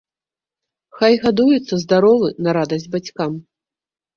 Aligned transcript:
Хай 1.01 1.13
гадуецца 1.27 1.75
здаровы 1.83 2.33
на 2.47 2.57
радасць 2.61 2.89
бацькам. 2.97 3.37